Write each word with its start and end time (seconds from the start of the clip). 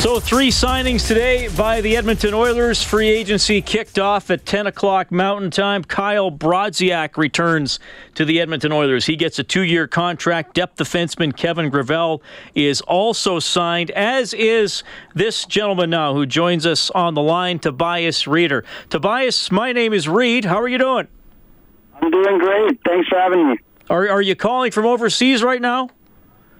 So, 0.00 0.18
three 0.18 0.48
signings 0.48 1.06
today 1.06 1.48
by 1.48 1.82
the 1.82 1.94
Edmonton 1.94 2.32
Oilers. 2.32 2.82
Free 2.82 3.10
agency 3.10 3.60
kicked 3.60 3.98
off 3.98 4.30
at 4.30 4.46
10 4.46 4.66
o'clock 4.66 5.12
Mountain 5.12 5.50
Time. 5.50 5.84
Kyle 5.84 6.30
Brodziak 6.32 7.18
returns 7.18 7.78
to 8.14 8.24
the 8.24 8.40
Edmonton 8.40 8.72
Oilers. 8.72 9.04
He 9.04 9.14
gets 9.14 9.38
a 9.38 9.44
two 9.44 9.60
year 9.60 9.86
contract. 9.86 10.54
Depth 10.54 10.78
defenseman 10.78 11.36
Kevin 11.36 11.68
Gravel 11.68 12.22
is 12.54 12.80
also 12.80 13.38
signed, 13.40 13.90
as 13.90 14.32
is 14.32 14.82
this 15.14 15.44
gentleman 15.44 15.90
now 15.90 16.14
who 16.14 16.24
joins 16.24 16.64
us 16.64 16.90
on 16.92 17.12
the 17.12 17.22
line, 17.22 17.58
Tobias 17.58 18.24
Rieder. 18.24 18.64
Tobias, 18.88 19.52
my 19.52 19.70
name 19.74 19.92
is 19.92 20.08
Reed. 20.08 20.46
How 20.46 20.62
are 20.62 20.68
you 20.68 20.78
doing? 20.78 21.08
I'm 22.00 22.10
doing 22.10 22.38
great. 22.38 22.80
Thanks 22.86 23.06
for 23.06 23.18
having 23.18 23.50
me. 23.50 23.58
Are, 23.90 24.08
are 24.08 24.22
you 24.22 24.34
calling 24.34 24.70
from 24.70 24.86
overseas 24.86 25.42
right 25.42 25.60
now? 25.60 25.90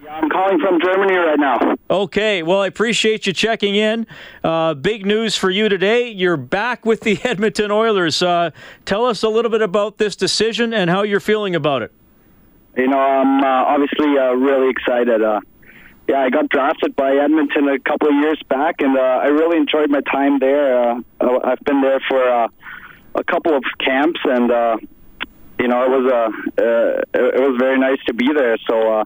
Yeah, 0.02 0.14
I'm 0.14 0.30
calling 0.30 0.58
from 0.60 0.80
Germany 0.80 1.14
right 1.14 1.38
now. 1.38 1.58
Okay, 1.90 2.42
well, 2.42 2.62
I 2.62 2.66
appreciate 2.66 3.26
you 3.26 3.32
checking 3.32 3.76
in. 3.76 4.06
Uh, 4.42 4.72
big 4.74 5.04
news 5.04 5.36
for 5.36 5.50
you 5.50 5.68
today. 5.68 6.08
You're 6.08 6.38
back 6.38 6.86
with 6.86 7.00
the 7.00 7.20
Edmonton 7.24 7.70
Oilers. 7.70 8.22
Uh, 8.22 8.50
tell 8.86 9.04
us 9.04 9.22
a 9.22 9.28
little 9.28 9.50
bit 9.50 9.62
about 9.62 9.98
this 9.98 10.16
decision 10.16 10.72
and 10.72 10.88
how 10.88 11.02
you're 11.02 11.20
feeling 11.20 11.54
about 11.54 11.82
it. 11.82 11.92
You 12.76 12.88
know, 12.88 12.98
I'm 12.98 13.42
uh, 13.42 13.46
obviously 13.46 14.16
uh, 14.16 14.32
really 14.32 14.70
excited. 14.70 15.22
Uh, 15.22 15.40
yeah, 16.08 16.22
I 16.22 16.30
got 16.30 16.48
drafted 16.48 16.96
by 16.96 17.16
Edmonton 17.16 17.68
a 17.68 17.78
couple 17.78 18.08
of 18.08 18.14
years 18.14 18.40
back, 18.48 18.76
and 18.80 18.96
uh, 18.96 19.00
I 19.00 19.26
really 19.26 19.58
enjoyed 19.58 19.90
my 19.90 20.00
time 20.00 20.38
there. 20.38 20.90
Uh, 20.90 21.00
I've 21.44 21.60
been 21.60 21.82
there 21.82 22.00
for 22.08 22.22
uh, 22.26 22.48
a 23.16 23.24
couple 23.24 23.54
of 23.54 23.62
camps, 23.84 24.20
and 24.24 24.50
uh, 24.50 24.76
you 25.58 25.68
know, 25.68 25.84
it 25.84 25.90
was 25.90 26.12
uh, 26.12 26.62
uh, 26.62 27.02
it 27.12 27.40
was 27.40 27.56
very 27.60 27.78
nice 27.78 27.98
to 28.06 28.14
be 28.14 28.28
there. 28.34 28.56
So 28.68 28.94
uh, 28.94 29.04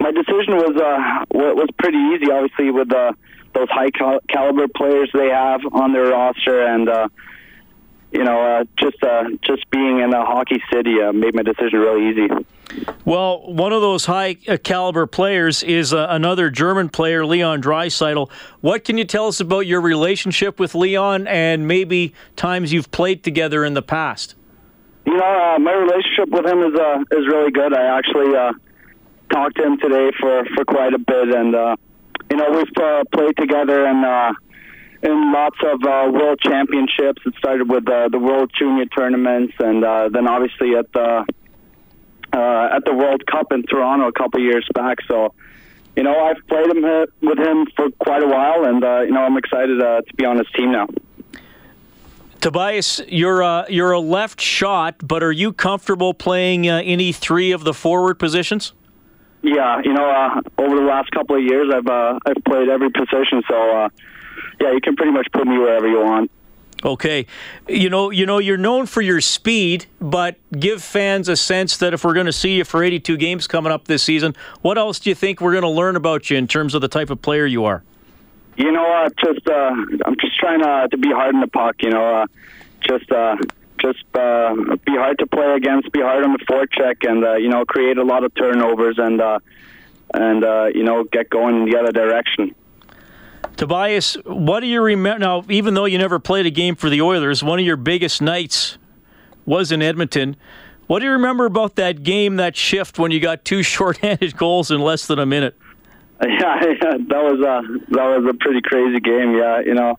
my 0.00 0.10
decision 0.12 0.56
was 0.56 0.76
uh, 0.76 1.24
was 1.30 1.68
pretty 1.78 1.98
easy. 1.98 2.30
Obviously, 2.30 2.70
with 2.70 2.92
uh, 2.92 3.12
those 3.54 3.68
high 3.70 3.90
cal- 3.90 4.20
caliber 4.28 4.68
players 4.68 5.10
they 5.12 5.28
have 5.28 5.60
on 5.72 5.92
their 5.92 6.06
roster, 6.06 6.66
and 6.66 6.88
uh, 6.88 7.08
you 8.12 8.24
know, 8.24 8.40
uh, 8.40 8.64
just 8.76 9.02
uh, 9.02 9.24
just 9.42 9.68
being 9.70 10.00
in 10.00 10.14
a 10.14 10.24
hockey 10.24 10.62
city 10.72 11.00
uh, 11.00 11.12
made 11.12 11.34
my 11.34 11.42
decision 11.42 11.78
really 11.78 12.10
easy. 12.10 12.28
Well, 13.04 13.52
one 13.52 13.72
of 13.72 13.80
those 13.80 14.04
high 14.04 14.36
uh, 14.46 14.56
caliber 14.62 15.06
players 15.06 15.62
is 15.62 15.92
uh, 15.92 16.06
another 16.10 16.50
German 16.50 16.90
player, 16.90 17.24
Leon 17.24 17.62
Draisaitl. 17.62 18.30
What 18.60 18.84
can 18.84 18.98
you 18.98 19.04
tell 19.04 19.26
us 19.26 19.40
about 19.40 19.60
your 19.66 19.80
relationship 19.80 20.58
with 20.58 20.74
Leon 20.74 21.26
and 21.26 21.66
maybe 21.66 22.14
times 22.36 22.72
you've 22.72 22.90
played 22.90 23.24
together 23.24 23.64
in 23.64 23.74
the 23.74 23.82
past? 23.82 24.34
You 25.06 25.16
know, 25.16 25.24
uh, 25.24 25.58
my 25.58 25.72
relationship 25.72 26.28
with 26.28 26.46
him 26.46 26.62
is 26.62 26.78
uh, 26.78 27.00
is 27.12 27.26
really 27.26 27.50
good. 27.50 27.74
I 27.74 27.98
actually 27.98 28.36
uh, 28.36 28.52
talked 29.30 29.56
to 29.56 29.64
him 29.64 29.78
today 29.78 30.10
for, 30.20 30.44
for 30.54 30.64
quite 30.64 30.94
a 30.94 30.98
bit, 30.98 31.34
and 31.34 31.54
uh, 31.54 31.76
you 32.30 32.36
know 32.36 32.50
we've 32.50 32.76
uh, 32.82 33.04
played 33.12 33.36
together 33.36 33.86
in 33.86 34.04
uh, 34.04 34.32
in 35.02 35.32
lots 35.32 35.58
of 35.64 35.82
uh, 35.84 36.10
world 36.12 36.40
championships. 36.40 37.22
It 37.24 37.34
started 37.38 37.70
with 37.70 37.88
uh, 37.88 38.08
the 38.08 38.18
World 38.18 38.50
Junior 38.58 38.86
tournaments, 38.86 39.54
and 39.58 39.84
uh, 39.84 40.08
then 40.08 40.28
obviously 40.28 40.74
at 40.76 40.92
the 40.92 41.24
uh, 42.32 42.76
at 42.76 42.84
the 42.84 42.94
World 42.94 43.24
Cup 43.26 43.52
in 43.52 43.62
Toronto 43.64 44.08
a 44.08 44.12
couple 44.12 44.40
years 44.40 44.68
back. 44.74 44.98
So. 45.06 45.34
You 45.96 46.04
know, 46.04 46.16
I've 46.16 46.46
played 46.46 46.70
him 46.70 46.84
uh, 46.84 47.06
with 47.22 47.40
him 47.40 47.66
for 47.74 47.90
quite 47.98 48.22
a 48.22 48.26
while, 48.28 48.66
and 48.66 48.84
uh, 48.84 49.00
you 49.00 49.10
know, 49.10 49.22
I'm 49.22 49.36
excited 49.36 49.82
uh, 49.82 50.02
to 50.02 50.14
be 50.14 50.24
on 50.24 50.38
his 50.38 50.46
team 50.54 50.70
now. 50.70 50.86
Tobias, 52.40 53.00
you're 53.08 53.40
a, 53.40 53.66
you're 53.68 53.90
a 53.90 53.98
left 53.98 54.40
shot, 54.40 54.94
but 55.02 55.24
are 55.24 55.32
you 55.32 55.52
comfortable 55.52 56.14
playing 56.14 56.68
uh, 56.68 56.80
any 56.84 57.10
three 57.10 57.50
of 57.50 57.64
the 57.64 57.74
forward 57.74 58.20
positions? 58.20 58.74
Yeah, 59.42 59.80
you 59.84 59.92
know, 59.92 60.10
uh, 60.10 60.40
over 60.58 60.76
the 60.76 60.82
last 60.82 61.10
couple 61.12 61.36
of 61.36 61.42
years, 61.42 61.72
I've 61.72 61.86
uh, 61.86 62.18
I've 62.26 62.42
played 62.44 62.68
every 62.68 62.90
position, 62.90 63.42
so 63.48 63.54
uh, 63.54 63.88
yeah, 64.60 64.72
you 64.72 64.80
can 64.80 64.96
pretty 64.96 65.12
much 65.12 65.28
put 65.32 65.46
me 65.46 65.58
wherever 65.58 65.88
you 65.88 66.00
want. 66.00 66.30
Okay, 66.84 67.26
you 67.68 67.90
know, 67.90 68.10
you 68.10 68.24
know, 68.24 68.38
you're 68.38 68.56
known 68.56 68.86
for 68.86 69.00
your 69.00 69.20
speed, 69.20 69.86
but 70.00 70.36
give 70.52 70.82
fans 70.82 71.28
a 71.28 71.36
sense 71.36 71.76
that 71.78 71.92
if 71.92 72.04
we're 72.04 72.14
going 72.14 72.26
to 72.26 72.32
see 72.32 72.56
you 72.56 72.64
for 72.64 72.84
82 72.84 73.16
games 73.16 73.48
coming 73.48 73.72
up 73.72 73.86
this 73.86 74.04
season, 74.04 74.36
what 74.62 74.78
else 74.78 75.00
do 75.00 75.10
you 75.10 75.14
think 75.16 75.40
we're 75.40 75.52
going 75.52 75.62
to 75.62 75.68
learn 75.68 75.96
about 75.96 76.30
you 76.30 76.36
in 76.36 76.46
terms 76.46 76.74
of 76.74 76.80
the 76.80 76.86
type 76.88 77.10
of 77.10 77.20
player 77.20 77.46
you 77.46 77.64
are? 77.64 77.82
You 78.56 78.70
know, 78.70 78.84
uh, 78.84 79.08
just 79.24 79.48
uh, 79.48 79.74
I'm 80.04 80.16
just 80.20 80.36
trying 80.38 80.62
uh, 80.62 80.86
to 80.88 80.96
be 80.96 81.10
hard 81.10 81.34
in 81.34 81.40
the 81.40 81.48
puck. 81.48 81.76
You 81.80 81.90
know, 81.90 82.22
uh, 82.22 82.26
just 82.80 83.10
uh, 83.10 83.36
just 83.80 84.04
uh, 84.14 84.54
be 84.84 84.92
hard 84.92 85.18
to 85.18 85.26
play 85.26 85.54
against, 85.54 85.90
be 85.92 86.00
hard 86.00 86.24
on 86.24 86.32
the 86.32 86.44
forecheck, 86.44 87.08
and 87.08 87.24
uh, 87.24 87.34
you 87.34 87.48
know, 87.48 87.64
create 87.64 87.98
a 87.98 88.04
lot 88.04 88.24
of 88.24 88.34
turnovers 88.34 88.98
and 88.98 89.20
uh, 89.20 89.38
and 90.14 90.44
uh, 90.44 90.66
you 90.74 90.84
know, 90.84 91.04
get 91.04 91.30
going 91.30 91.56
in 91.56 91.70
the 91.70 91.78
other 91.78 91.92
direction. 91.92 92.54
Tobias, 93.56 94.14
what 94.24 94.60
do 94.60 94.66
you 94.66 94.80
remember? 94.80 95.18
Now, 95.18 95.44
even 95.48 95.74
though 95.74 95.84
you 95.84 95.98
never 95.98 96.18
played 96.18 96.46
a 96.46 96.50
game 96.50 96.76
for 96.76 96.88
the 96.88 97.02
Oilers, 97.02 97.42
one 97.42 97.58
of 97.58 97.66
your 97.66 97.76
biggest 97.76 98.22
nights 98.22 98.78
was 99.44 99.72
in 99.72 99.82
Edmonton. 99.82 100.36
What 100.86 101.00
do 101.00 101.06
you 101.06 101.12
remember 101.12 101.44
about 101.44 101.76
that 101.76 102.02
game, 102.02 102.36
that 102.36 102.56
shift 102.56 102.98
when 102.98 103.10
you 103.10 103.20
got 103.20 103.44
two 103.44 103.62
shorthanded 103.74 104.36
goals 104.36 104.70
in 104.70 104.80
less 104.80 105.06
than 105.06 105.18
a 105.18 105.26
minute? 105.26 105.56
Yeah, 106.20 106.58
that 106.82 107.22
was 107.22 107.38
a 107.38 107.94
that 107.94 108.04
was 108.04 108.28
a 108.28 108.34
pretty 108.34 108.60
crazy 108.60 108.98
game. 108.98 109.36
Yeah, 109.36 109.60
you 109.60 109.74
know, 109.74 109.90
uh, 109.90 109.94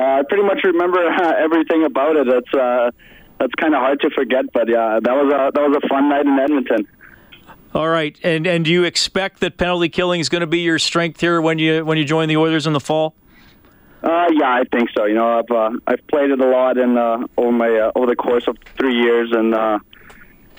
I 0.00 0.22
pretty 0.28 0.44
much 0.44 0.60
remember 0.64 0.98
uh, 0.98 1.32
everything 1.38 1.84
about 1.84 2.16
it. 2.16 2.26
That's 2.28 2.54
uh, 2.54 2.90
that's 3.38 3.54
kind 3.54 3.74
of 3.74 3.80
hard 3.80 4.00
to 4.00 4.10
forget, 4.10 4.44
but 4.52 4.68
yeah, 4.68 4.98
that 5.02 5.12
was 5.12 5.32
a 5.32 5.50
that 5.54 5.68
was 5.68 5.80
a 5.82 5.88
fun 5.88 6.08
night 6.08 6.26
in 6.26 6.38
Edmonton. 6.38 6.86
All 7.74 7.88
right, 7.88 8.18
and 8.22 8.46
and 8.46 8.64
do 8.64 8.70
you 8.70 8.84
expect 8.84 9.40
that 9.40 9.58
penalty 9.58 9.88
killing 9.88 10.20
is 10.20 10.28
going 10.28 10.40
to 10.40 10.46
be 10.46 10.60
your 10.60 10.78
strength 10.78 11.20
here 11.20 11.40
when 11.40 11.58
you 11.58 11.84
when 11.84 11.98
you 11.98 12.04
join 12.04 12.28
the 12.28 12.36
Oilers 12.36 12.66
in 12.66 12.72
the 12.72 12.80
fall? 12.80 13.14
Uh, 14.02 14.28
yeah, 14.32 14.54
I 14.54 14.62
think 14.70 14.90
so. 14.96 15.04
You 15.04 15.14
know, 15.14 15.38
I've 15.38 15.50
uh, 15.50 15.70
I've 15.86 16.06
played 16.06 16.30
it 16.30 16.40
a 16.40 16.46
lot 16.46 16.78
in 16.78 16.96
uh, 16.96 17.26
over 17.36 17.52
my 17.52 17.68
uh, 17.68 17.92
over 17.94 18.06
the 18.06 18.16
course 18.16 18.46
of 18.46 18.56
three 18.78 18.94
years 18.94 19.30
in 19.32 19.52
uh, 19.52 19.78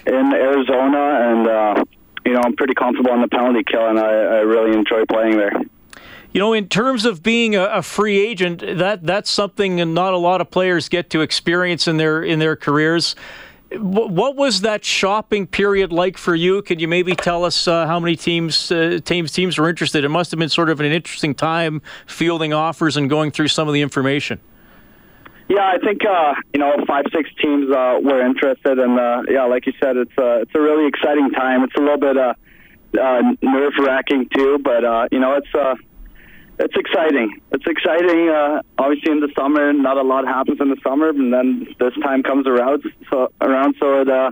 in 0.06 0.34
Arizona, 0.34 1.32
and 1.32 1.48
uh, 1.48 1.84
you 2.26 2.34
know, 2.34 2.42
I'm 2.44 2.56
pretty 2.56 2.74
comfortable 2.74 3.12
on 3.12 3.22
the 3.22 3.28
penalty 3.30 3.64
kill, 3.64 3.88
and 3.88 3.98
I, 3.98 4.10
I 4.10 4.40
really 4.42 4.78
enjoy 4.78 5.06
playing 5.10 5.38
there. 5.38 5.54
You 6.38 6.44
know, 6.44 6.54
in 6.54 6.70
terms 6.70 7.06
of 7.06 7.24
being 7.24 7.56
a, 7.56 7.64
a 7.64 7.82
free 7.82 8.20
agent, 8.20 8.62
that 8.78 9.04
that's 9.04 9.28
something 9.28 9.78
not 9.96 10.14
a 10.14 10.18
lot 10.18 10.40
of 10.40 10.52
players 10.52 10.88
get 10.88 11.10
to 11.10 11.22
experience 11.22 11.88
in 11.88 11.98
their 11.98 12.22
in 12.22 12.38
their 12.38 12.56
careers. 12.56 13.16
What, 13.72 14.12
what 14.12 14.36
was 14.36 14.62
that 14.62 14.86
shopping 14.86 15.48
period 15.48 15.92
like 15.92 16.16
for 16.16 16.36
you? 16.36 16.62
Could 16.62 16.80
you 16.80 16.88
maybe 16.88 17.16
tell 17.16 17.44
us 17.44 17.68
uh, 17.68 17.88
how 17.88 18.00
many 18.00 18.16
teams 18.16 18.72
uh, 18.72 19.00
teams 19.04 19.32
teams 19.32 19.58
were 19.58 19.68
interested? 19.68 20.04
It 20.04 20.10
must 20.10 20.30
have 20.30 20.38
been 20.38 20.48
sort 20.48 20.70
of 20.70 20.80
an 20.80 20.86
interesting 20.86 21.34
time 21.34 21.82
fielding 22.06 22.54
offers 22.54 22.98
and 22.98 23.10
going 23.10 23.32
through 23.32 23.48
some 23.48 23.68
of 23.68 23.74
the 23.74 23.82
information. 23.82 24.40
Yeah, 25.50 25.68
I 25.68 25.80
think 25.80 26.06
uh, 26.06 26.36
you 26.54 26.60
know 26.60 26.86
five, 26.86 27.06
six 27.12 27.32
teams 27.42 27.72
uh, 27.72 27.98
were 28.00 28.24
interested, 28.24 28.78
and 28.78 29.00
uh, 29.00 29.24
yeah, 29.28 29.46
like 29.46 29.66
you 29.66 29.74
said, 29.82 29.98
it's 29.98 30.16
uh, 30.20 30.42
it's 30.44 30.52
a 30.54 30.62
really 30.62 30.86
exciting 30.86 31.32
time. 31.32 31.64
It's 31.64 31.76
a 31.76 31.82
little 31.82 31.98
bit 31.98 32.16
uh, 32.16 32.36
uh, 33.02 33.22
nerve 33.42 33.74
wracking 33.80 34.30
too, 34.36 34.60
but 34.64 34.86
uh, 34.86 35.08
you 35.12 35.20
know 35.20 35.34
it's 35.34 35.56
uh, 35.56 35.74
it's 36.60 36.76
exciting. 36.76 37.40
It's 37.52 37.66
exciting. 37.68 38.30
Uh, 38.30 38.62
obviously, 38.78 39.12
in 39.12 39.20
the 39.20 39.32
summer, 39.38 39.74
not 39.74 39.98
a 39.98 40.02
lot 40.02 40.26
happens 40.26 40.60
in 40.60 40.70
the 40.70 40.78
summer, 40.84 41.10
and 41.10 41.32
then 41.32 41.68
this 41.80 41.94
time 42.02 42.24
comes 42.24 42.48
around. 42.48 42.84
So 43.10 43.32
around, 43.42 43.76
so 43.80 44.02
it 44.02 44.10
uh, 44.10 44.32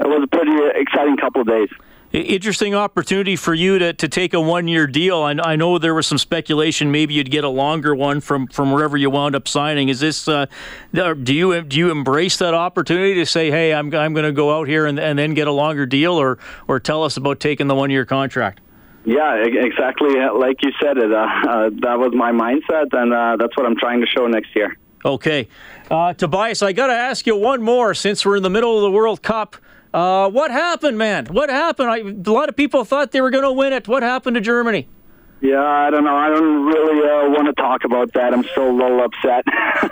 it 0.00 0.06
was 0.06 0.22
a 0.24 0.26
pretty 0.26 0.52
exciting 0.80 1.16
couple 1.16 1.42
of 1.42 1.46
days. 1.46 1.68
Interesting 2.12 2.74
opportunity 2.74 3.36
for 3.36 3.54
you 3.54 3.78
to, 3.78 3.92
to 3.92 4.08
take 4.08 4.34
a 4.34 4.40
one 4.40 4.66
year 4.66 4.88
deal. 4.88 5.18
I, 5.18 5.36
I 5.44 5.54
know 5.54 5.78
there 5.78 5.94
was 5.94 6.08
some 6.08 6.18
speculation 6.18 6.90
maybe 6.90 7.14
you'd 7.14 7.30
get 7.30 7.44
a 7.44 7.48
longer 7.48 7.94
one 7.94 8.20
from, 8.20 8.48
from 8.48 8.72
wherever 8.72 8.96
you 8.96 9.10
wound 9.10 9.36
up 9.36 9.46
signing. 9.46 9.88
Is 9.88 10.00
this 10.00 10.26
uh, 10.26 10.46
do 10.92 11.32
you 11.32 11.62
do 11.62 11.76
you 11.76 11.92
embrace 11.92 12.38
that 12.38 12.52
opportunity 12.52 13.14
to 13.14 13.26
say, 13.26 13.52
hey, 13.52 13.72
I'm 13.72 13.94
I'm 13.94 14.12
going 14.12 14.24
to 14.24 14.32
go 14.32 14.58
out 14.58 14.66
here 14.66 14.86
and, 14.86 14.98
and 14.98 15.20
then 15.20 15.34
get 15.34 15.46
a 15.46 15.52
longer 15.52 15.86
deal, 15.86 16.14
or 16.14 16.38
or 16.66 16.80
tell 16.80 17.04
us 17.04 17.16
about 17.16 17.38
taking 17.38 17.68
the 17.68 17.76
one 17.76 17.90
year 17.90 18.04
contract? 18.04 18.60
Yeah, 19.10 19.42
exactly 19.44 20.14
like 20.32 20.62
you 20.62 20.70
said 20.80 20.96
it. 20.96 21.12
Uh, 21.12 21.16
uh, 21.16 21.70
that 21.80 21.98
was 21.98 22.12
my 22.14 22.30
mindset, 22.30 22.92
and 22.92 23.12
uh, 23.12 23.36
that's 23.40 23.56
what 23.56 23.66
I'm 23.66 23.74
trying 23.76 24.00
to 24.02 24.06
show 24.06 24.28
next 24.28 24.54
year. 24.54 24.78
Okay, 25.04 25.48
uh, 25.90 26.14
Tobias, 26.14 26.62
I 26.62 26.72
got 26.72 26.86
to 26.86 26.92
ask 26.92 27.26
you 27.26 27.34
one 27.34 27.60
more 27.60 27.92
since 27.92 28.24
we're 28.24 28.36
in 28.36 28.44
the 28.44 28.50
middle 28.50 28.76
of 28.76 28.82
the 28.82 28.90
World 28.92 29.20
Cup. 29.20 29.56
Uh, 29.92 30.30
what 30.30 30.52
happened, 30.52 30.96
man? 30.96 31.26
What 31.26 31.50
happened? 31.50 31.90
I, 31.90 31.98
a 31.98 32.32
lot 32.32 32.48
of 32.48 32.54
people 32.54 32.84
thought 32.84 33.10
they 33.10 33.20
were 33.20 33.30
going 33.30 33.42
to 33.42 33.50
win 33.50 33.72
it. 33.72 33.88
What 33.88 34.04
happened 34.04 34.36
to 34.36 34.40
Germany? 34.40 34.86
Yeah, 35.40 35.60
I 35.60 35.90
don't 35.90 36.04
know. 36.04 36.14
I 36.14 36.28
don't 36.28 36.66
really 36.66 37.00
uh, 37.00 37.30
want 37.30 37.46
to 37.46 37.60
talk 37.60 37.82
about 37.82 38.12
that. 38.12 38.32
I'm 38.32 38.44
still 38.44 38.70
a 38.70 38.76
little 38.76 39.02
upset. 39.02 39.42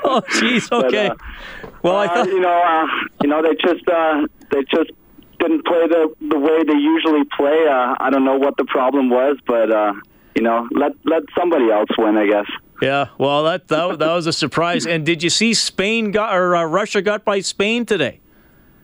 oh, 0.04 0.22
jeez. 0.28 0.70
Okay. 0.86 1.08
But, 1.08 1.18
uh, 1.66 1.70
well, 1.82 1.96
I 1.96 2.06
thought 2.06 2.26
you 2.28 2.38
know, 2.38 2.62
uh, 2.64 2.86
you 3.22 3.28
know, 3.28 3.42
they 3.42 3.54
just 3.54 3.88
uh, 3.88 4.26
they 4.52 4.62
just 4.70 4.92
didn't 5.38 5.64
play 5.64 5.86
the 5.86 6.14
the 6.20 6.38
way 6.38 6.62
they 6.64 6.78
usually 6.78 7.24
play. 7.36 7.66
Uh, 7.68 7.94
I 7.98 8.10
don't 8.10 8.24
know 8.24 8.36
what 8.36 8.56
the 8.56 8.64
problem 8.64 9.10
was, 9.10 9.36
but 9.46 9.70
uh, 9.70 9.92
you 10.34 10.42
know, 10.42 10.68
let 10.70 10.92
let 11.04 11.22
somebody 11.36 11.70
else 11.70 11.88
win, 11.96 12.16
I 12.16 12.26
guess. 12.26 12.46
Yeah, 12.80 13.08
well, 13.18 13.44
that 13.44 13.68
that, 13.68 13.98
that 13.98 14.12
was 14.12 14.26
a 14.26 14.32
surprise. 14.32 14.86
And 14.86 15.04
did 15.04 15.22
you 15.22 15.30
see 15.30 15.54
Spain 15.54 16.10
got 16.10 16.36
or 16.36 16.54
uh, 16.54 16.64
Russia 16.64 17.02
got 17.02 17.24
by 17.24 17.40
Spain 17.40 17.86
today? 17.86 18.20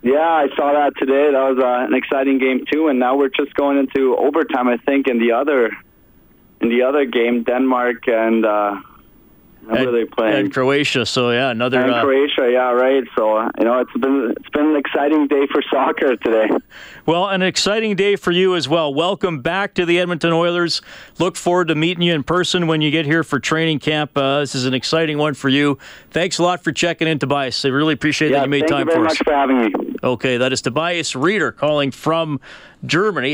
Yeah, 0.03 0.19
I 0.19 0.49
saw 0.57 0.73
that 0.73 0.93
today. 0.99 1.31
That 1.33 1.55
was 1.55 1.59
uh, 1.63 1.87
an 1.87 1.95
exciting 1.95 2.39
game 2.39 2.65
too. 2.71 2.89
And 2.89 2.99
now 2.99 3.17
we're 3.17 3.31
just 3.31 3.55
going 3.55 3.79
into 3.79 4.17
overtime, 4.17 4.69
I 4.69 4.77
think, 4.79 5.07
in 5.09 5.19
the 5.19 5.33
other 5.33 5.71
in 6.61 6.69
the 6.69 6.83
other 6.83 7.05
game, 7.05 7.45
Denmark 7.45 8.09
and. 8.09 8.45
Uh, 8.45 8.77
and, 9.69 9.87
really 9.87 10.05
playing? 10.05 10.35
And 10.35 10.53
Croatia. 10.53 11.07
So 11.07 11.31
yeah, 11.31 11.51
another. 11.51 11.81
And 11.81 11.91
uh, 11.93 12.03
Croatia, 12.03 12.51
yeah, 12.51 12.71
right. 12.71 13.05
So 13.17 13.43
you 13.59 13.65
know, 13.65 13.81
it's 13.81 13.93
been 13.93 14.35
it's 14.37 14.49
been 14.51 14.67
an 14.67 14.77
exciting 14.77 15.27
day 15.27 15.47
for 15.53 15.63
soccer 15.71 16.17
today. 16.17 16.49
Well, 17.07 17.29
an 17.29 17.43
exciting 17.43 17.97
day 17.97 18.17
for 18.17 18.31
you 18.31 18.57
as 18.57 18.69
well. 18.69 18.93
Welcome 18.93 19.41
back 19.41 19.75
to 19.75 19.85
the 19.85 19.99
Edmonton 19.99 20.33
Oilers. 20.33 20.83
Look 21.19 21.37
forward 21.37 21.69
to 21.69 21.75
meeting 21.75 22.03
you 22.03 22.15
in 22.15 22.23
person 22.23 22.67
when 22.67 22.81
you 22.81 22.91
get 22.91 23.07
here 23.07 23.23
for 23.23 23.39
training 23.39 23.79
camp. 23.79 24.17
Uh, 24.17 24.41
this 24.41 24.55
is 24.55 24.65
an 24.65 24.75
exciting 24.75 25.19
one 25.19 25.35
for 25.35 25.49
you. 25.49 25.79
Thanks 26.11 26.39
a 26.39 26.43
lot 26.43 26.65
for 26.65 26.73
checking 26.73 27.09
in, 27.09 27.19
Tobias. 27.19 27.65
I 27.65 27.69
really 27.69 27.95
appreciate 27.95 28.31
yeah, 28.31 28.39
that 28.39 28.45
you 28.45 28.51
made 28.51 28.69
time 28.69 28.87
for 28.87 29.07
us. 29.07 29.17
Thank 29.17 29.21
you 29.21 29.25
very 29.25 29.57
much 29.57 29.69
for 29.69 29.75
having 29.75 29.85
me. 29.85 29.95
Okay, 30.03 30.37
that 30.37 30.53
is 30.53 30.61
Tobias 30.61 31.15
Rieder 31.15 31.55
calling 31.57 31.91
from 31.91 32.41
Germany. 32.85 33.33